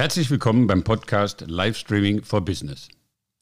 Herzlich 0.00 0.30
willkommen 0.30 0.66
beim 0.66 0.82
Podcast 0.82 1.44
Livestreaming 1.46 2.22
for 2.22 2.42
Business. 2.42 2.88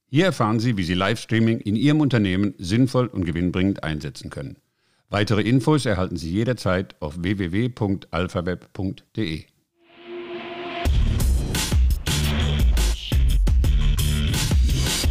Hier 0.08 0.24
erfahren 0.24 0.58
Sie, 0.58 0.76
wie 0.76 0.82
Sie 0.82 0.94
Livestreaming 0.94 1.60
in 1.60 1.76
Ihrem 1.76 2.00
Unternehmen 2.00 2.56
sinnvoll 2.58 3.06
und 3.06 3.24
gewinnbringend 3.24 3.84
einsetzen 3.84 4.28
können. 4.28 4.56
Weitere 5.08 5.42
Infos 5.42 5.86
erhalten 5.86 6.16
Sie 6.16 6.32
jederzeit 6.32 7.00
auf 7.00 7.22
www.alphaweb.de. 7.22 9.44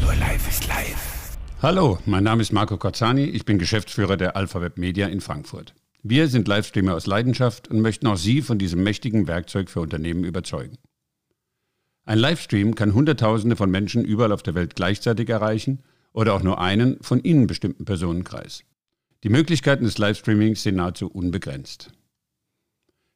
Nur 0.01 0.15
live 0.15 0.49
ist 0.49 0.67
live. 0.67 1.37
Hallo, 1.61 1.97
mein 2.05 2.25
Name 2.25 2.41
ist 2.41 2.51
Marco 2.51 2.75
Corzani, 2.75 3.23
ich 3.23 3.45
bin 3.45 3.57
Geschäftsführer 3.57 4.17
der 4.17 4.35
AlphaWeb 4.35 4.77
Media 4.77 5.07
in 5.07 5.21
Frankfurt. 5.21 5.73
Wir 6.03 6.27
sind 6.27 6.49
Livestreamer 6.49 6.95
aus 6.95 7.07
Leidenschaft 7.07 7.69
und 7.69 7.79
möchten 7.79 8.07
auch 8.07 8.17
Sie 8.17 8.41
von 8.41 8.57
diesem 8.57 8.83
mächtigen 8.83 9.27
Werkzeug 9.27 9.69
für 9.69 9.79
Unternehmen 9.79 10.25
überzeugen. 10.25 10.77
Ein 12.07 12.19
Livestream 12.19 12.73
kann 12.73 12.93
Hunderttausende 12.93 13.57
von 13.57 13.69
Menschen 13.69 14.05
überall 14.05 14.31
auf 14.31 14.41
der 14.41 14.55
Welt 14.55 14.77
gleichzeitig 14.77 15.27
erreichen 15.27 15.79
oder 16.13 16.35
auch 16.35 16.41
nur 16.41 16.61
einen 16.61 16.95
von 17.01 17.21
Ihnen 17.21 17.47
bestimmten 17.47 17.83
Personenkreis. 17.83 18.63
Die 19.25 19.29
Möglichkeiten 19.29 19.83
des 19.83 19.97
Livestreamings 19.97 20.63
sind 20.63 20.77
nahezu 20.77 21.09
unbegrenzt. 21.09 21.91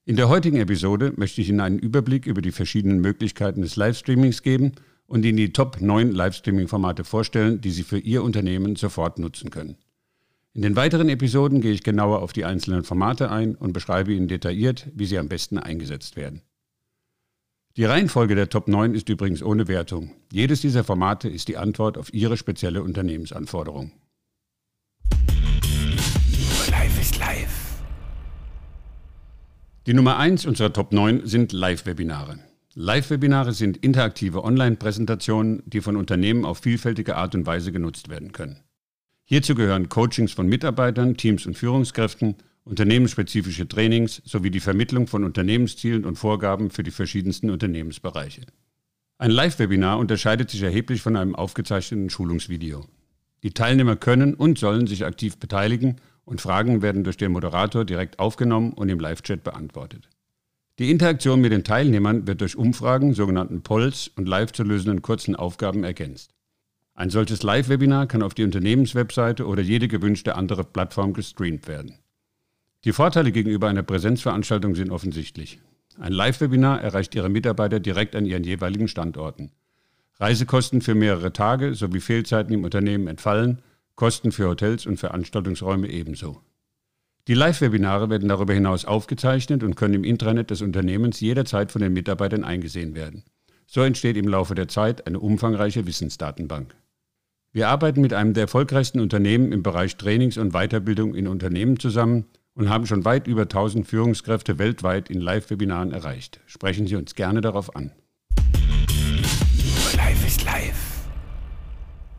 In 0.03 0.17
der 0.17 0.27
heutigen 0.27 0.57
Episode 0.57 1.13
möchte 1.15 1.39
ich 1.39 1.47
Ihnen 1.47 1.61
einen 1.61 1.79
Überblick 1.79 2.25
über 2.25 2.41
die 2.41 2.51
verschiedenen 2.51 2.99
Möglichkeiten 2.99 3.61
des 3.61 3.77
Livestreamings 3.77 4.43
geben 4.43 4.73
und 5.05 5.23
Ihnen 5.23 5.37
die 5.37 5.53
Top 5.53 5.79
9 5.79 6.11
Livestreaming-Formate 6.11 7.05
vorstellen, 7.05 7.61
die 7.61 7.71
Sie 7.71 7.83
für 7.83 7.99
Ihr 7.99 8.23
Unternehmen 8.23 8.75
sofort 8.75 9.19
nutzen 9.19 9.51
können. 9.51 9.77
In 10.51 10.63
den 10.63 10.75
weiteren 10.75 11.07
Episoden 11.07 11.61
gehe 11.61 11.71
ich 11.71 11.83
genauer 11.83 12.21
auf 12.21 12.33
die 12.33 12.43
einzelnen 12.43 12.83
Formate 12.83 13.31
ein 13.31 13.55
und 13.55 13.71
beschreibe 13.71 14.11
Ihnen 14.11 14.27
detailliert, 14.27 14.89
wie 14.93 15.05
sie 15.05 15.17
am 15.17 15.29
besten 15.29 15.57
eingesetzt 15.57 16.17
werden. 16.17 16.41
Die 17.77 17.85
Reihenfolge 17.85 18.35
der 18.35 18.49
Top 18.49 18.67
9 18.67 18.95
ist 18.95 19.07
übrigens 19.07 19.41
ohne 19.41 19.69
Wertung. 19.69 20.11
Jedes 20.29 20.59
dieser 20.59 20.83
Formate 20.83 21.29
ist 21.29 21.47
die 21.47 21.55
Antwort 21.55 21.97
auf 21.97 22.13
Ihre 22.13 22.35
spezielle 22.35 22.83
Unternehmensanforderung. 22.83 23.93
Live 26.69 26.99
ist 26.99 27.17
live. 27.17 27.81
Die 29.87 29.93
Nummer 29.93 30.17
1 30.17 30.45
unserer 30.47 30.73
Top 30.73 30.91
9 30.91 31.25
sind 31.25 31.53
Live-Webinare. 31.53 32.39
Live-Webinare 32.73 33.53
sind 33.53 33.77
interaktive 33.77 34.43
Online-Präsentationen, 34.43 35.63
die 35.65 35.79
von 35.79 35.95
Unternehmen 35.95 36.43
auf 36.43 36.57
vielfältige 36.57 37.15
Art 37.15 37.35
und 37.35 37.45
Weise 37.45 37.71
genutzt 37.71 38.09
werden 38.09 38.33
können. 38.33 38.59
Hierzu 39.23 39.55
gehören 39.55 39.87
Coachings 39.87 40.33
von 40.33 40.45
Mitarbeitern, 40.45 41.15
Teams 41.15 41.45
und 41.45 41.57
Führungskräften, 41.57 42.35
unternehmensspezifische 42.63 43.67
Trainings 43.67 44.21
sowie 44.25 44.51
die 44.51 44.59
Vermittlung 44.59 45.07
von 45.07 45.23
Unternehmenszielen 45.23 46.05
und 46.05 46.17
Vorgaben 46.17 46.69
für 46.69 46.83
die 46.83 46.91
verschiedensten 46.91 47.49
Unternehmensbereiche. 47.49 48.41
Ein 49.17 49.31
Live-Webinar 49.31 49.99
unterscheidet 49.99 50.49
sich 50.49 50.61
erheblich 50.63 51.01
von 51.01 51.15
einem 51.15 51.35
aufgezeichneten 51.35 52.09
Schulungsvideo. 52.09 52.85
Die 53.43 53.51
Teilnehmer 53.51 53.95
können 53.95 54.33
und 54.33 54.59
sollen 54.59 54.87
sich 54.87 55.05
aktiv 55.05 55.37
beteiligen 55.37 55.97
und 56.25 56.41
Fragen 56.41 56.81
werden 56.81 57.03
durch 57.03 57.17
den 57.17 57.31
Moderator 57.31 57.85
direkt 57.85 58.19
aufgenommen 58.19 58.73
und 58.73 58.89
im 58.89 58.99
Live-Chat 58.99 59.43
beantwortet. 59.43 60.09
Die 60.79 60.89
Interaktion 60.89 61.41
mit 61.41 61.51
den 61.51 61.63
Teilnehmern 61.63 62.25
wird 62.25 62.41
durch 62.41 62.55
Umfragen, 62.55 63.13
sogenannten 63.13 63.61
Polls 63.61 64.09
und 64.15 64.27
live 64.27 64.51
zu 64.51 64.63
lösenden 64.63 65.01
kurzen 65.01 65.35
Aufgaben 65.35 65.83
ergänzt. 65.83 66.33
Ein 66.93 67.09
solches 67.09 67.43
Live-Webinar 67.43 68.07
kann 68.07 68.23
auf 68.23 68.33
die 68.33 68.43
Unternehmenswebseite 68.43 69.45
oder 69.45 69.61
jede 69.61 69.87
gewünschte 69.87 70.35
andere 70.35 70.63
Plattform 70.63 71.13
gestreamt 71.13 71.67
werden. 71.67 71.99
Die 72.83 72.93
Vorteile 72.93 73.31
gegenüber 73.31 73.69
einer 73.69 73.83
Präsenzveranstaltung 73.83 74.73
sind 74.73 74.89
offensichtlich. 74.89 75.59
Ein 75.99 76.13
Live-Webinar 76.13 76.81
erreicht 76.81 77.13
Ihre 77.13 77.29
Mitarbeiter 77.29 77.79
direkt 77.79 78.15
an 78.15 78.25
ihren 78.25 78.43
jeweiligen 78.43 78.87
Standorten. 78.87 79.51
Reisekosten 80.19 80.81
für 80.81 80.95
mehrere 80.95 81.31
Tage 81.31 81.75
sowie 81.75 81.99
Fehlzeiten 81.99 82.53
im 82.53 82.63
Unternehmen 82.63 83.07
entfallen, 83.07 83.61
Kosten 83.95 84.31
für 84.31 84.47
Hotels 84.47 84.87
und 84.87 84.97
Veranstaltungsräume 84.97 85.89
ebenso. 85.89 86.41
Die 87.27 87.35
Live-Webinare 87.35 88.09
werden 88.09 88.29
darüber 88.29 88.53
hinaus 88.53 88.85
aufgezeichnet 88.85 89.61
und 89.61 89.75
können 89.75 89.93
im 89.93 90.03
Intranet 90.03 90.49
des 90.49 90.63
Unternehmens 90.63 91.19
jederzeit 91.19 91.71
von 91.71 91.83
den 91.83 91.93
Mitarbeitern 91.93 92.43
eingesehen 92.43 92.95
werden. 92.95 93.23
So 93.67 93.81
entsteht 93.81 94.17
im 94.17 94.27
Laufe 94.27 94.55
der 94.55 94.67
Zeit 94.67 95.05
eine 95.05 95.19
umfangreiche 95.19 95.85
Wissensdatenbank. 95.85 96.75
Wir 97.53 97.69
arbeiten 97.69 98.01
mit 98.01 98.13
einem 98.13 98.33
der 98.33 98.43
erfolgreichsten 98.43 98.99
Unternehmen 98.99 99.51
im 99.51 99.61
Bereich 99.61 99.97
Trainings 99.97 100.37
und 100.37 100.53
Weiterbildung 100.53 101.13
in 101.13 101.27
Unternehmen 101.27 101.77
zusammen 101.77 102.25
und 102.55 102.69
haben 102.69 102.85
schon 102.85 103.05
weit 103.05 103.27
über 103.27 103.43
1000 103.43 103.87
Führungskräfte 103.87 104.59
weltweit 104.59 105.09
in 105.09 105.21
Live-Webinaren 105.21 105.91
erreicht. 105.91 106.39
Sprechen 106.45 106.87
Sie 106.87 106.95
uns 106.95 107.15
gerne 107.15 107.41
darauf 107.41 107.75
an. 107.75 107.91
Live 109.95 110.27
ist 110.27 110.43
live. 110.43 111.07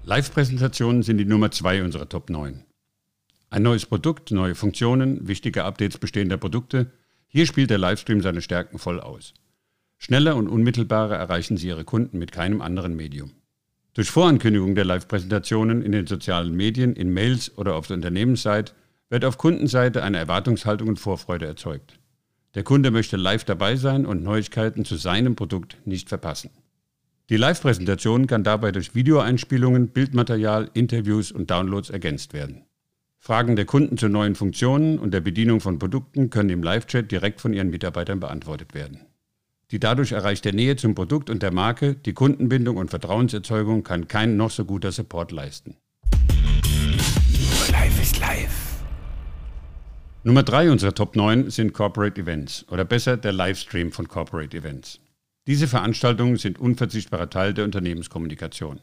Live-Präsentationen 0.05 1.03
sind 1.03 1.19
die 1.19 1.25
Nummer 1.25 1.51
zwei 1.51 1.83
unserer 1.83 2.09
Top 2.09 2.31
9. 2.31 2.65
Ein 3.51 3.63
neues 3.63 3.87
Produkt, 3.87 4.31
neue 4.31 4.55
Funktionen, 4.55 5.29
wichtige 5.29 5.65
Updates 5.65 5.99
bestehender 5.99 6.39
Produkte. 6.39 6.91
Hier 7.29 7.47
spielt 7.47 7.71
der 7.71 7.79
Livestream 7.79 8.23
seine 8.23 8.41
Stärken 8.41 8.79
voll 8.79 8.99
aus. 8.99 9.35
Schneller 9.99 10.37
und 10.37 10.49
unmittelbarer 10.49 11.17
erreichen 11.17 11.57
Sie 11.57 11.69
Ihre 11.69 11.85
Kunden 11.85 12.19
mit 12.19 12.33
keinem 12.33 12.63
anderen 12.63 12.97
Medium. 12.97 13.33
Durch 13.95 14.11
Vorankündigung 14.11 14.75
der 14.75 14.87
Live-Präsentationen 14.87 15.83
in 15.83 15.93
den 15.93 16.07
sozialen 16.07 16.57
Medien, 16.57 16.97
in 16.97 17.13
Mails 17.13 17.57
oder 17.59 17.75
auf 17.75 17.87
der 17.87 17.97
Unternehmensseite 17.97 18.73
wird 19.13 19.27
auf 19.27 19.37
Kundenseite 19.37 20.03
eine 20.03 20.17
Erwartungshaltung 20.17 20.89
und 20.89 20.99
Vorfreude 20.99 21.45
erzeugt. 21.45 21.99
Der 22.55 22.63
Kunde 22.63 22.91
möchte 22.91 23.19
live 23.19 23.45
dabei 23.45 23.77
sein 23.77 24.07
und 24.07 24.23
Neuigkeiten 24.23 24.87
zu 24.87 24.97
seinem 24.97 25.37
Produkt 25.37 25.77
nicht 25.85 26.09
verpassen. 26.09 26.49
Die 27.29 27.37
Live-Präsentation 27.37 28.27
kann 28.27 28.43
dabei 28.43 28.73
durch 28.73 28.95
Videoeinspielungen, 28.95 29.89
Bildmaterial, 29.89 30.71
Interviews 30.73 31.31
und 31.31 31.51
Downloads 31.51 31.91
ergänzt 31.91 32.33
werden. 32.33 32.65
Fragen 33.19 33.55
der 33.55 33.67
Kunden 33.67 33.99
zu 33.99 34.09
neuen 34.09 34.35
Funktionen 34.35 34.99
und 34.99 35.13
der 35.13 35.21
Bedienung 35.21 35.61
von 35.61 35.79
Produkten 35.79 36.31
können 36.31 36.49
im 36.49 36.63
Live-Chat 36.63 37.13
direkt 37.13 37.43
von 37.43 37.53
ihren 37.53 37.69
Mitarbeitern 37.69 38.19
beantwortet 38.19 38.73
werden. 38.73 39.03
Die 39.73 39.79
dadurch 39.79 40.13
erreichte 40.13 40.55
Nähe 40.55 40.77
zum 40.77 40.95
Produkt 40.95 41.29
und 41.29 41.43
der 41.43 41.53
Marke, 41.53 41.97
die 41.97 42.15
Kundenbindung 42.15 42.79
und 42.79 42.89
Vertrauenserzeugung 42.89 43.83
kann 43.83 44.09
kein 44.09 44.39
noch 44.39 44.51
so 44.51 44.65
guter 44.65 44.91
Support 44.91 45.33
leisten. 45.33 45.77
Live 47.71 48.01
ist 48.01 48.19
live. 48.19 48.72
Nummer 50.25 50.45
drei 50.45 50.71
unserer 50.71 50.95
Top 50.95 51.17
9 51.17 51.51
sind 51.51 51.73
Corporate 51.73 52.21
Events 52.21 52.65
oder 52.71 52.85
besser 52.85 53.17
der 53.17 53.33
Livestream 53.33 53.91
von 53.91 54.07
Corporate 54.07 54.57
Events. 54.57 55.01
Diese 55.49 55.67
Veranstaltungen 55.67 56.37
sind 56.37 56.61
unverzichtbarer 56.61 57.29
Teil 57.29 57.55
der 57.55 57.65
Unternehmenskommunikation. 57.65 58.79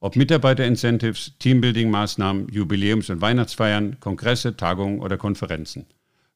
Ob 0.00 0.14
Mitarbeiter-Incentives, 0.14 1.38
Teambuilding-Maßnahmen, 1.38 2.50
Jubiläums- 2.50 3.10
und 3.10 3.22
Weihnachtsfeiern, 3.22 3.98
Kongresse, 4.00 4.58
Tagungen 4.58 5.00
oder 5.00 5.16
Konferenzen. 5.16 5.86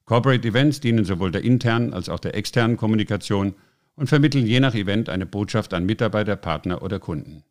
Corporate 0.05 0.47
Events 0.47 0.79
dienen 0.79 1.05
sowohl 1.05 1.29
der 1.29 1.43
internen 1.43 1.93
als 1.93 2.09
auch 2.09 2.19
der 2.19 2.33
externen 2.33 2.75
Kommunikation 2.75 3.53
und 3.93 4.07
vermitteln 4.07 4.47
je 4.47 4.59
nach 4.59 4.73
Event 4.73 5.09
eine 5.09 5.27
Botschaft 5.27 5.75
an 5.75 5.85
Mitarbeiter, 5.85 6.35
Partner 6.35 6.81
oder 6.81 6.97
Kunden. 6.97 7.43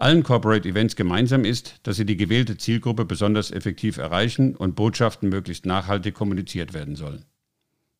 Allen 0.00 0.22
Corporate 0.22 0.66
Events 0.66 0.96
gemeinsam 0.96 1.44
ist, 1.44 1.78
dass 1.82 1.96
sie 1.96 2.06
die 2.06 2.16
gewählte 2.16 2.56
Zielgruppe 2.56 3.04
besonders 3.04 3.50
effektiv 3.50 3.98
erreichen 3.98 4.56
und 4.56 4.74
Botschaften 4.74 5.28
möglichst 5.28 5.66
nachhaltig 5.66 6.14
kommuniziert 6.14 6.72
werden 6.72 6.96
sollen. 6.96 7.26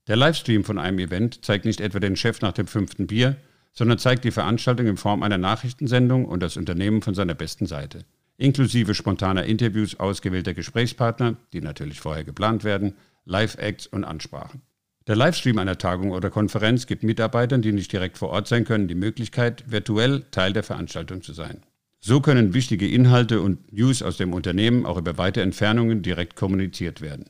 Der 0.09 0.17
Livestream 0.17 0.65
von 0.65 0.79
einem 0.79 0.99
Event 0.99 1.45
zeigt 1.45 1.67
nicht 1.67 1.79
etwa 1.79 2.01
den 2.01 2.17
Chef 2.17 2.41
nach 2.41 2.53
dem 2.53 2.67
fünften 2.67 3.07
Bier, 3.07 3.37
sondern 3.75 3.99
zeigt 3.99 4.25
die 4.25 4.31
Veranstaltung 4.31 4.87
in 4.87 4.97
Form 4.97 5.23
einer 5.23 5.37
Nachrichtensendung 5.37 6.25
und 6.25 6.43
das 6.43 6.57
Unternehmen 6.57 7.03
von 7.03 7.15
seiner 7.15 7.35
besten 7.35 7.67
Seite, 7.67 8.07
inklusive 8.39 8.95
spontaner 8.95 9.45
Interviews 9.45 10.01
ausgewählter 10.01 10.55
Gesprächspartner, 10.55 11.37
die 11.53 11.61
natürlich 11.61 12.01
vorher 12.01 12.25
geplant 12.25 12.65
werden, 12.65 12.95
Live-Acts 13.27 13.87
und 13.87 14.05
Ansprachen. 14.05 14.63
Der 15.07 15.17
Livestream 15.17 15.59
einer 15.59 15.77
Tagung 15.77 16.13
oder 16.13 16.31
Konferenz 16.31 16.87
gibt 16.87 17.03
Mitarbeitern, 17.03 17.61
die 17.61 17.73
nicht 17.73 17.93
direkt 17.93 18.17
vor 18.17 18.31
Ort 18.31 18.49
sein 18.49 18.65
können, 18.65 18.89
die 18.89 18.95
Möglichkeit, 18.95 19.71
virtuell 19.71 20.25
Teil 20.31 20.55
der 20.55 20.63
Veranstaltung 20.63 21.21
zu 21.21 21.35
sein. 21.35 21.63
So 22.03 22.23
können 22.23 22.55
wichtige 22.55 22.89
Inhalte 22.89 23.43
und 23.43 23.75
News 23.75 24.03
aus 24.03 24.17
dem 24.17 24.33
Unternehmen 24.33 24.87
auch 24.87 24.97
über 24.97 25.19
weite 25.19 25.43
Entfernungen 25.43 26.01
direkt 26.01 26.35
kommuniziert 26.35 27.03
werden. 27.03 27.27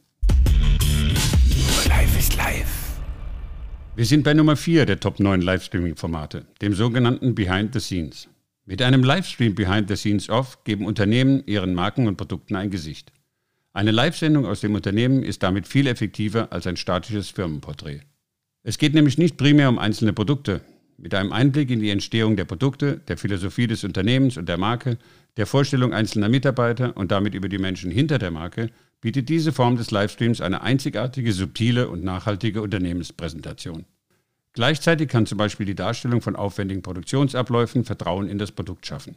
Live 1.89 2.17
ist 2.17 2.37
live. 2.37 3.01
Wir 3.97 4.07
sind 4.07 4.23
bei 4.23 4.33
Nummer 4.33 4.55
4 4.55 4.87
der 4.87 5.01
Top 5.01 5.19
9 5.19 5.43
Livestreaming-Formate, 5.43 6.47
dem 6.63 6.73
sogenannten 6.75 7.35
Behind 7.35 7.75
the 7.75 7.81
Scenes. 7.81 8.29
Mit 8.65 8.81
einem 8.81 9.03
Livestream 9.03 9.57
Behind 9.57 9.89
the 9.89 9.97
Scenes 9.97 10.31
Off 10.31 10.63
geben 10.63 10.87
Unternehmen 10.87 11.43
ihren 11.47 11.75
Marken 11.75 12.07
und 12.07 12.17
Produkten 12.17 12.55
ein 12.55 12.71
Gesicht. 12.71 13.13
Eine 13.73 13.91
Live-Sendung 13.91 14.47
aus 14.47 14.61
dem 14.61 14.77
Unternehmen 14.77 15.25
ist 15.25 15.43
damit 15.43 15.67
viel 15.67 15.89
effektiver 15.89 16.53
als 16.53 16.69
ein 16.69 16.77
statisches 16.77 17.31
Firmenporträt. 17.31 18.03
Es 18.63 18.79
geht 18.79 18.95
nämlich 18.95 19.19
nicht 19.19 19.37
primär 19.37 19.69
um 19.69 19.81
einzelne 19.81 20.13
Produkte, 20.13 20.61
mit 21.01 21.15
einem 21.15 21.33
Einblick 21.33 21.71
in 21.71 21.81
die 21.81 21.91
Entstehung 21.91 22.37
der 22.37 22.45
Produkte, 22.45 23.01
der 23.09 23.17
Philosophie 23.17 23.67
des 23.67 23.85
Unternehmens 23.85 24.37
und 24.37 24.49
der 24.49 24.59
Marke, 24.59 24.99
der 25.37 25.47
Vorstellung 25.47 25.93
einzelner 25.93 26.29
Mitarbeiter 26.29 26.97
und 26.97 27.11
damit 27.11 27.35
über 27.35 27.49
die 27.49 27.59
Menschen 27.59 27.91
hinter 27.91 28.19
der 28.19 28.31
Marke, 28.31 28.71
bietet 29.01 29.29
diese 29.29 29.53
Form 29.53 29.77
des 29.77 29.91
Livestreams 29.91 30.41
eine 30.41 30.63
einzigartige, 30.63 31.33
subtile 31.33 31.89
und 31.89 32.05
nachhaltige 32.05 32.61
Unternehmenspräsentation. 32.61 33.87
Gleichzeitig 34.53 35.09
kann 35.09 35.27
zum 35.27 35.39
Beispiel 35.39 35.67
die 35.67 35.75
Darstellung 35.75 36.21
von 36.21 36.37
aufwendigen 36.37 36.83
Produktionsabläufen 36.83 37.85
Vertrauen 37.85 38.29
in 38.29 38.39
das 38.39 38.53
Produkt 38.53 38.87
schaffen. 38.87 39.17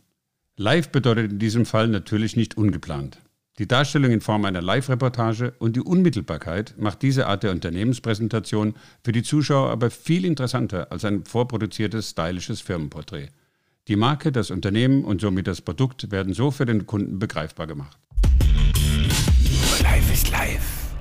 Live 0.56 0.89
bedeutet 0.89 1.31
in 1.31 1.39
diesem 1.39 1.65
Fall 1.65 1.88
natürlich 1.88 2.36
nicht 2.36 2.56
ungeplant. 2.56 3.18
Die 3.59 3.67
Darstellung 3.67 4.09
in 4.09 4.21
Form 4.21 4.45
einer 4.45 4.63
Live-Reportage 4.63 5.53
und 5.59 5.75
die 5.75 5.81
Unmittelbarkeit 5.81 6.73
macht 6.79 7.03
diese 7.03 7.27
Art 7.27 7.44
der 7.44 7.51
Unternehmenspräsentation 7.51 8.73
für 9.03 9.11
die 9.11 9.21
Zuschauer 9.21 9.69
aber 9.69 9.91
viel 9.91 10.25
interessanter 10.25 10.91
als 10.91 11.05
ein 11.05 11.23
vorproduziertes, 11.23 12.09
stylisches 12.09 12.61
Firmenporträt. 12.61 13.27
Die 13.88 13.95
Marke, 13.95 14.31
das 14.31 14.50
Unternehmen 14.50 15.05
und 15.05 15.21
somit 15.21 15.45
das 15.45 15.61
Produkt 15.61 16.09
werden 16.09 16.33
so 16.33 16.50
für 16.50 16.65
den 16.65 16.88
Kunden 16.88 17.19
begreifbar 17.19 17.67
gemacht. 17.67 17.95
Live 19.83 20.11
ist 20.11 20.31
live. 20.31 20.95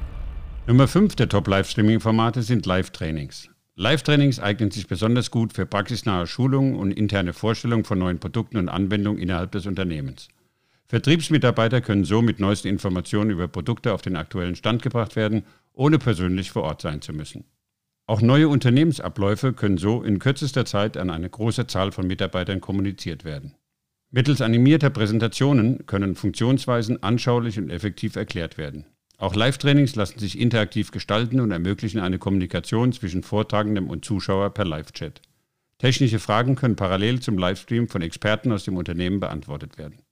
Nummer 0.67 0.89
5 0.89 1.17
der 1.17 1.31
Top-Live-Streaming-Formate 1.31 2.43
sind 2.43 2.67
Live-Trainings. 2.67 3.49
Live-Trainings 3.77 4.41
eignen 4.41 4.71
sich 4.71 4.87
besonders 4.87 5.31
gut 5.31 5.55
für 5.55 5.65
praxisnahe 5.65 6.27
Schulungen 6.27 6.77
und 6.77 6.91
interne 6.91 7.33
Vorstellungen 7.33 7.85
von 7.85 7.99
neuen 7.99 8.19
Produkten 8.19 8.59
und 8.59 8.69
Anwendungen 8.69 9.23
innerhalb 9.23 9.53
des 9.53 9.65
Unternehmens. 9.65 10.29
Vertriebsmitarbeiter 10.93 11.81
können 11.81 12.05
so 12.05 12.21
mit 12.21 12.39
neuesten 12.39 12.69
Informationen 12.69 13.31
über 13.31 13.49
Produkte 13.49 13.95
auf 13.95 14.03
den 14.03 14.15
aktuellen 14.15 14.57
Stand 14.57 14.83
gebracht 14.83 15.17
werden, 15.17 15.45
ohne 15.73 15.99
persönlich 15.99 16.51
vor 16.51 16.65
Ort 16.65 16.83
sein 16.83 17.01
zu 17.01 17.15
müssen. 17.15 17.45
Auch 18.07 18.21
neue 18.21 18.47
Unternehmensabläufe 18.51 19.55
können 19.55 19.79
so 19.79 20.03
in 20.03 20.19
kürzester 20.19 20.67
Zeit 20.67 20.99
an 20.99 21.09
eine 21.09 21.31
große 21.31 21.67
Zahl 21.67 21.93
von 21.93 22.07
Mitarbeitern 22.07 22.61
kommuniziert 22.61 23.25
werden. 23.25 23.55
Mittels 24.11 24.43
animierter 24.43 24.91
Präsentationen 24.91 25.87
können 25.87 26.15
Funktionsweisen 26.15 27.03
anschaulich 27.03 27.59
und 27.59 27.71
effektiv 27.71 28.17
erklärt 28.17 28.59
werden. 28.59 28.85
Auch 29.17 29.35
Live-Trainings 29.35 29.97
lassen 29.97 30.19
sich 30.19 30.39
interaktiv 30.39 30.91
gestalten 30.91 31.41
und 31.41 31.53
ermöglichen 31.53 32.01
eine 32.01 32.19
Kommunikation 32.19 32.93
zwischen 32.93 33.23
Vortragendem 33.23 33.89
und 33.89 34.05
Zuschauer 34.05 34.51
per 34.51 34.67
Live-Chat. 34.67 35.23
Technische 35.79 36.19
Fragen 36.19 36.55
können 36.55 36.77
parallel 36.77 37.21
zum 37.21 37.39
Livestream 37.39 37.89
von 37.89 38.03
Experten 38.03 38.53
aus 38.53 38.65
dem 38.65 38.77
Unternehmen 38.77 39.21
beantwortet 39.21 39.79
werden. 39.79 40.03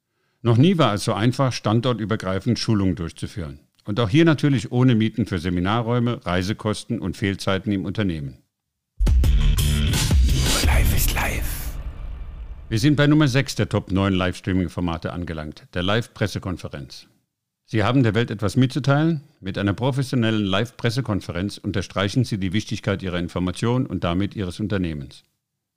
Noch 0.42 0.56
nie 0.56 0.78
war 0.78 0.94
es 0.94 1.04
so 1.04 1.12
einfach, 1.12 1.52
standortübergreifend 1.52 2.58
Schulungen 2.58 2.94
durchzuführen. 2.94 3.60
Und 3.84 4.00
auch 4.00 4.08
hier 4.08 4.24
natürlich 4.24 4.72
ohne 4.72 4.94
Mieten 4.94 5.26
für 5.26 5.38
Seminarräume, 5.38 6.24
Reisekosten 6.24 6.98
und 6.98 7.14
Fehlzeiten 7.14 7.72
im 7.72 7.84
Unternehmen. 7.84 8.38
Live 10.64 10.96
ist 10.96 11.14
live. 11.14 11.76
Wir 12.70 12.78
sind 12.78 12.96
bei 12.96 13.06
Nummer 13.06 13.28
6 13.28 13.56
der 13.56 13.68
Top 13.68 13.92
9 13.92 14.14
Livestreaming-Formate 14.14 15.12
angelangt, 15.12 15.66
der 15.74 15.82
Live-Pressekonferenz. 15.82 17.06
Sie 17.66 17.84
haben 17.84 18.02
der 18.02 18.14
Welt 18.14 18.30
etwas 18.30 18.56
mitzuteilen? 18.56 19.20
Mit 19.40 19.58
einer 19.58 19.74
professionellen 19.74 20.46
Live-Pressekonferenz 20.46 21.58
unterstreichen 21.58 22.24
Sie 22.24 22.38
die 22.38 22.54
Wichtigkeit 22.54 23.02
Ihrer 23.02 23.18
Information 23.18 23.86
und 23.86 24.04
damit 24.04 24.34
Ihres 24.36 24.58
Unternehmens. 24.58 25.22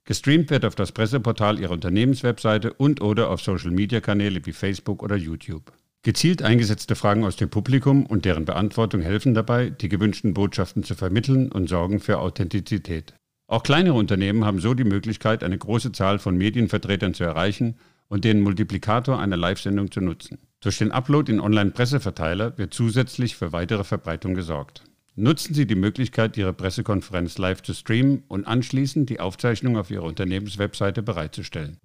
Gestreamt 0.05 0.49
wird 0.49 0.65
auf 0.65 0.75
das 0.75 0.91
Presseportal 0.91 1.59
Ihrer 1.59 1.71
Unternehmenswebseite 1.71 2.73
und 2.73 3.01
oder 3.01 3.29
auf 3.29 3.41
Social-Media-Kanäle 3.41 4.45
wie 4.45 4.51
Facebook 4.51 5.01
oder 5.01 5.15
YouTube. 5.15 5.71
Gezielt 6.03 6.41
eingesetzte 6.41 6.95
Fragen 6.95 7.23
aus 7.23 7.37
dem 7.37 7.49
Publikum 7.49 8.05
und 8.05 8.25
deren 8.25 8.43
Beantwortung 8.43 9.01
helfen 9.01 9.33
dabei, 9.33 9.69
die 9.69 9.87
gewünschten 9.87 10.33
Botschaften 10.33 10.83
zu 10.83 10.95
vermitteln 10.95 11.49
und 11.49 11.69
sorgen 11.69 12.01
für 12.01 12.19
Authentizität. 12.19 13.13
Auch 13.47 13.63
kleinere 13.63 13.95
Unternehmen 13.95 14.43
haben 14.43 14.59
so 14.59 14.73
die 14.73 14.83
Möglichkeit, 14.83 15.41
eine 15.41 15.57
große 15.57 15.93
Zahl 15.93 16.19
von 16.19 16.35
Medienvertretern 16.35 17.13
zu 17.13 17.23
erreichen 17.23 17.77
und 18.09 18.25
den 18.25 18.41
Multiplikator 18.41 19.19
einer 19.19 19.37
Live-Sendung 19.37 19.89
zu 19.89 20.01
nutzen. 20.01 20.39
Durch 20.59 20.77
den 20.77 20.91
Upload 20.91 21.31
in 21.31 21.39
Online-Presseverteiler 21.39 22.57
wird 22.57 22.73
zusätzlich 22.73 23.37
für 23.37 23.53
weitere 23.53 23.85
Verbreitung 23.85 24.33
gesorgt. 24.33 24.83
Nutzen 25.15 25.53
Sie 25.53 25.67
die 25.67 25.75
Möglichkeit, 25.75 26.37
Ihre 26.37 26.53
Pressekonferenz 26.53 27.37
live 27.37 27.61
zu 27.61 27.75
streamen 27.75 28.23
und 28.29 28.47
anschließend 28.47 29.11
die 29.11 29.19
Aufzeichnung 29.19 29.77
auf 29.77 29.91
Ihrer 29.91 30.05
Unternehmenswebseite 30.05 31.03
bereitzustellen. 31.03 31.77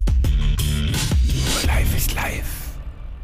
Live 1.66 1.94
ist 1.94 2.14
live. 2.14 2.78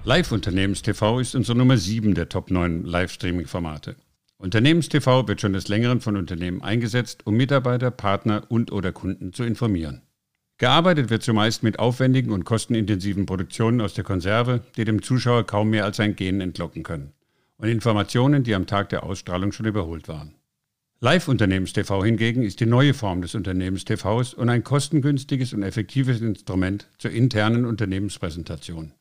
Live-Unternehmens-TV 0.04 1.20
ist 1.20 1.34
unsere 1.34 1.56
Nummer 1.56 1.78
7 1.78 2.14
der 2.14 2.28
Top 2.28 2.50
9 2.50 2.84
Live-Streaming-Formate. 2.84 3.96
Unternehmens-TV 4.36 5.26
wird 5.26 5.40
schon 5.40 5.54
des 5.54 5.68
Längeren 5.68 6.02
von 6.02 6.18
Unternehmen 6.18 6.60
eingesetzt, 6.60 7.22
um 7.26 7.34
Mitarbeiter, 7.38 7.90
Partner 7.90 8.42
und/oder 8.50 8.92
Kunden 8.92 9.32
zu 9.32 9.42
informieren. 9.42 10.02
Gearbeitet 10.58 11.08
wird 11.08 11.22
zumeist 11.22 11.62
mit 11.62 11.78
aufwendigen 11.78 12.30
und 12.30 12.44
kostenintensiven 12.44 13.24
Produktionen 13.24 13.80
aus 13.80 13.94
der 13.94 14.04
Konserve, 14.04 14.60
die 14.76 14.84
dem 14.84 15.00
Zuschauer 15.00 15.46
kaum 15.46 15.70
mehr 15.70 15.86
als 15.86 15.98
ein 15.98 16.14
Gen 16.14 16.42
entlocken 16.42 16.82
können. 16.82 17.14
Und 17.64 17.70
Informationen, 17.70 18.44
die 18.44 18.55
am 18.55 18.66
Tag 18.66 18.90
der 18.90 19.05
Ausstrahlung 19.05 19.50
schon 19.50 19.64
überholt 19.64 20.06
waren. 20.06 20.34
Live-Unternehmens-TV 21.00 22.05
hingegen 22.05 22.43
ist 22.43 22.61
die 22.61 22.66
neue 22.66 22.93
Form 22.93 23.22
des 23.22 23.34
Unternehmens-TVs 23.34 24.34
und 24.34 24.50
ein 24.50 24.62
kostengünstiges 24.62 25.55
und 25.55 25.62
effektives 25.62 26.20
Instrument 26.20 26.90
zur 26.99 27.12
internen 27.12 27.64
Unternehmenspräsentation. 27.64 28.93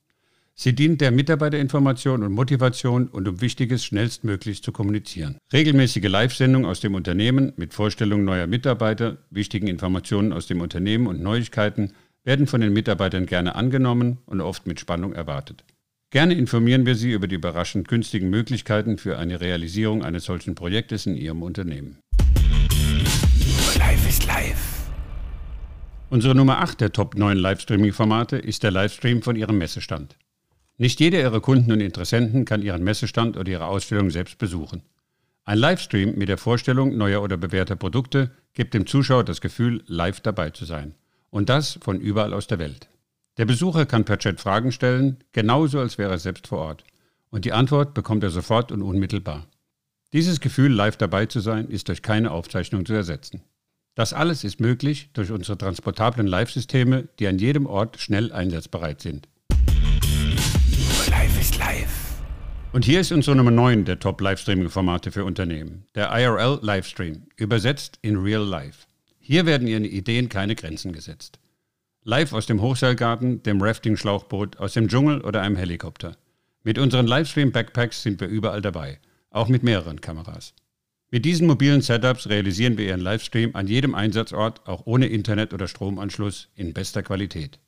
Sie 0.55 0.73
dient 0.73 1.01
der 1.01 1.11
Mitarbeiterinformation 1.11 2.23
und 2.23 2.31
Motivation 2.31 3.09
und 3.09 3.27
um 3.27 3.41
Wichtiges 3.41 3.83
schnellstmöglich 3.83 4.63
zu 4.63 4.71
kommunizieren. 4.71 5.37
Regelmäßige 5.51 6.07
Live-Sendungen 6.07 6.65
aus 6.65 6.79
dem 6.79 6.95
Unternehmen 6.95 7.51
mit 7.57 7.73
Vorstellungen 7.73 8.23
neuer 8.23 8.47
Mitarbeiter, 8.47 9.17
wichtigen 9.29 9.67
Informationen 9.67 10.31
aus 10.31 10.47
dem 10.47 10.61
Unternehmen 10.61 11.07
und 11.07 11.21
Neuigkeiten 11.21 11.91
werden 12.23 12.47
von 12.47 12.61
den 12.61 12.71
Mitarbeitern 12.71 13.25
gerne 13.25 13.55
angenommen 13.55 14.19
und 14.25 14.39
oft 14.39 14.67
mit 14.67 14.79
Spannung 14.79 15.11
erwartet. 15.11 15.65
Gerne 16.13 16.35
informieren 16.35 16.85
wir 16.85 16.93
Sie 16.93 17.11
über 17.11 17.27
die 17.27 17.33
überraschend 17.33 17.87
günstigen 17.87 18.29
Möglichkeiten 18.29 18.99
für 18.99 19.17
eine 19.17 19.41
Realisierung 19.41 20.03
eines 20.03 20.25
solchen 20.25 20.53
Projektes 20.53 21.07
in 21.07 21.17
Ihrem 21.17 21.41
Unternehmen. 21.41 21.97
Live 23.79 24.07
ist 24.07 24.27
live. 24.27 24.91
Unsere 26.11 26.35
Nummer 26.35 26.59
8 26.59 26.81
der 26.81 26.91
Top 26.91 27.17
9 27.17 27.35
Livestreaming-Formate 27.35 28.37
ist 28.37 28.61
der 28.61 28.69
Livestream 28.69 29.23
von 29.23 29.35
Ihrem 29.35 29.57
Messestand. 29.57 30.15
Nicht 30.77 30.99
jeder 30.99 31.19
Ihrer 31.19 31.41
Kunden 31.41 31.71
und 31.71 31.81
Interessenten 31.81 32.45
kann 32.45 32.61
Ihren 32.61 32.83
Messestand 32.83 33.35
oder 33.35 33.51
Ihre 33.51 33.65
Ausstellung 33.65 34.11
selbst 34.11 34.37
besuchen. 34.37 34.83
Ein 35.45 35.57
Livestream 35.57 36.13
mit 36.15 36.29
der 36.29 36.37
Vorstellung 36.37 36.95
neuer 36.95 37.23
oder 37.23 37.37
bewährter 37.37 37.75
Produkte 37.75 38.29
gibt 38.53 38.75
dem 38.75 38.85
Zuschauer 38.85 39.23
das 39.23 39.41
Gefühl, 39.41 39.83
live 39.87 40.19
dabei 40.19 40.51
zu 40.51 40.65
sein. 40.65 40.93
Und 41.31 41.49
das 41.49 41.79
von 41.81 41.99
überall 41.99 42.35
aus 42.35 42.45
der 42.45 42.59
Welt. 42.59 42.87
Der 43.37 43.45
Besucher 43.45 43.87
kann 43.87 44.05
per 44.05 44.19
Chat 44.19 44.39
Fragen 44.39 44.71
stellen, 44.71 45.17
genauso 45.31 45.79
als 45.79 45.97
wäre 45.97 46.11
er 46.11 46.19
selbst 46.19 46.45
vor 46.45 46.59
Ort. 46.59 46.83
Und 47.31 47.45
die 47.45 47.53
Antwort 47.53 47.95
bekommt 47.95 48.23
er 48.23 48.29
sofort 48.29 48.71
und 48.71 48.83
unmittelbar. 48.83 49.47
Dieses 50.13 50.39
Gefühl, 50.39 50.71
live 50.71 50.97
dabei 50.97 51.25
zu 51.25 51.39
sein, 51.39 51.67
ist 51.67 51.87
durch 51.87 52.03
keine 52.03 52.29
Aufzeichnung 52.29 52.85
zu 52.85 52.93
ersetzen. 52.93 53.41
Das 53.95 54.13
alles 54.13 54.43
ist 54.43 54.59
möglich 54.59 55.09
durch 55.13 55.31
unsere 55.31 55.57
transportablen 55.57 56.27
Live-Systeme, 56.27 57.07
die 57.17 57.27
an 57.27 57.39
jedem 57.39 57.65
Ort 57.65 57.99
schnell 57.99 58.31
einsatzbereit 58.31 59.01
sind. 59.01 59.27
Live 61.09 61.39
ist 61.39 61.57
live. 61.57 62.21
Und 62.71 62.85
hier 62.85 62.99
ist 62.99 63.11
unsere 63.11 63.35
Nummer 63.35 63.51
9 63.51 63.85
der 63.85 63.99
Top-Livestreaming-Formate 63.99 65.11
für 65.11 65.25
Unternehmen. 65.25 65.87
Der 65.95 66.11
IRL 66.11 66.59
Livestream, 66.61 67.23
übersetzt 67.35 67.97
in 68.03 68.17
Real 68.17 68.43
Life. 68.43 68.85
Hier 69.19 69.47
werden 69.47 69.67
Ihren 69.67 69.85
Ideen 69.85 70.29
keine 70.29 70.53
Grenzen 70.53 70.93
gesetzt. 70.93 71.39
Live 72.05 72.33
aus 72.33 72.45
dem 72.45 72.61
Hochseilgarten, 72.61 73.43
dem 73.43 73.61
Rafting-Schlauchboot, 73.61 74.57
aus 74.57 74.73
dem 74.73 74.89
Dschungel 74.89 75.21
oder 75.21 75.41
einem 75.41 75.55
Helikopter. 75.55 76.17
Mit 76.61 76.77
unseren 76.77 77.07
Livestream-Backpacks 77.07 78.03
sind 78.03 78.19
wir 78.19 78.27
überall 78.27 78.61
dabei, 78.61 78.99
auch 79.29 79.47
mit 79.47 79.63
mehreren 79.63 80.01
Kameras. 80.01 80.53
Mit 81.11 81.23
diesen 81.23 81.47
mobilen 81.47 81.81
Setups 81.81 82.27
realisieren 82.27 82.77
wir 82.77 82.87
Ihren 82.87 82.99
Livestream 82.99 83.55
an 83.55 83.67
jedem 83.67 83.95
Einsatzort, 83.95 84.67
auch 84.67 84.85
ohne 84.85 85.05
Internet- 85.05 85.53
oder 85.53 85.69
Stromanschluss, 85.69 86.49
in 86.55 86.73
bester 86.73 87.03
Qualität. 87.03 87.59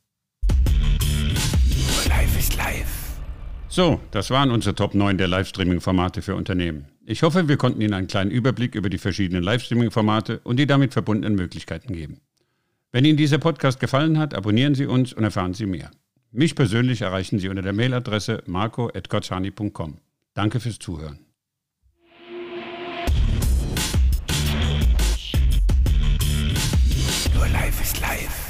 Live 2.09 2.37
ist 2.37 2.57
live. 2.57 3.21
So, 3.69 4.01
das 4.11 4.31
waren 4.31 4.51
unsere 4.51 4.75
Top 4.75 4.95
9 4.95 5.17
der 5.17 5.29
Livestreaming-Formate 5.29 6.21
für 6.21 6.35
Unternehmen. 6.35 6.87
Ich 7.05 7.23
hoffe, 7.23 7.47
wir 7.47 7.55
konnten 7.55 7.79
Ihnen 7.79 7.93
einen 7.93 8.07
kleinen 8.07 8.31
Überblick 8.31 8.75
über 8.75 8.89
die 8.89 8.97
verschiedenen 8.97 9.43
Livestreaming-Formate 9.43 10.41
und 10.43 10.57
die 10.57 10.67
damit 10.67 10.91
verbundenen 10.91 11.35
Möglichkeiten 11.35 11.93
geben. 11.93 12.19
Wenn 12.95 13.03
Ihnen 13.03 13.17
dieser 13.17 13.39
Podcast 13.39 13.81
gefallen 13.81 14.17
hat, 14.17 14.33
abonnieren 14.33 14.73
Sie 14.73 14.85
uns 14.85 15.11
und 15.11 15.25
erfahren 15.25 15.53
Sie 15.53 15.65
mehr. 15.65 15.91
Mich 16.31 16.55
persönlich 16.55 17.01
erreichen 17.01 17.39
Sie 17.39 17.49
unter 17.49 17.61
der 17.61 17.73
Mailadresse 17.73 18.41
marco.gottschani.com. 18.45 19.97
Danke 20.33 20.61
fürs 20.61 20.79
Zuhören. 20.79 21.19
Nur 27.33 27.47
live 27.49 27.81
ist 27.81 27.99
live. 27.99 28.44